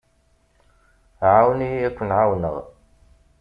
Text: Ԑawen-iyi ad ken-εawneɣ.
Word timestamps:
Ԑawen-iyi 1.31 1.85
ad 1.87 1.93
ken-εawneɣ. 1.97 2.55